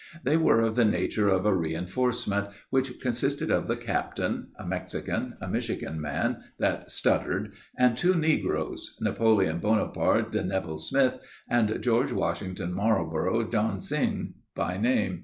[0.23, 5.37] They were of the nature of a reënforcement, which consisted of the captain, a Mexican,
[5.39, 12.11] a Michigan man that stuttered, and two negroes Napoleon Bonaparte de Neville Smith, and George
[12.11, 15.19] Washington Marlborough Johnsing, by name.